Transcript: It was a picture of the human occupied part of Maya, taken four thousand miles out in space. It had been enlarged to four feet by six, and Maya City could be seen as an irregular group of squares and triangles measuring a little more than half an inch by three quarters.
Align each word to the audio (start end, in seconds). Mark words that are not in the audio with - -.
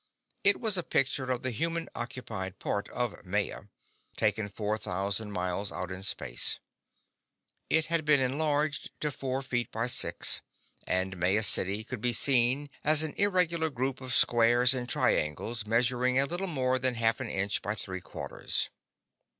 It 0.43 0.59
was 0.59 0.77
a 0.77 0.81
picture 0.81 1.29
of 1.29 1.43
the 1.43 1.51
human 1.51 1.87
occupied 1.93 2.57
part 2.57 2.89
of 2.89 3.23
Maya, 3.23 3.65
taken 4.17 4.47
four 4.49 4.79
thousand 4.79 5.31
miles 5.31 5.71
out 5.71 5.91
in 5.91 6.01
space. 6.01 6.59
It 7.69 7.85
had 7.85 8.03
been 8.03 8.19
enlarged 8.19 8.99
to 9.01 9.11
four 9.11 9.43
feet 9.43 9.71
by 9.71 9.85
six, 9.85 10.41
and 10.87 11.17
Maya 11.19 11.43
City 11.43 11.83
could 11.83 12.01
be 12.01 12.13
seen 12.13 12.71
as 12.83 13.03
an 13.03 13.13
irregular 13.15 13.69
group 13.69 14.01
of 14.01 14.15
squares 14.15 14.73
and 14.73 14.89
triangles 14.89 15.67
measuring 15.67 16.17
a 16.17 16.25
little 16.25 16.47
more 16.47 16.79
than 16.79 16.95
half 16.95 17.19
an 17.19 17.29
inch 17.29 17.61
by 17.61 17.75
three 17.75 18.01
quarters. 18.01 18.71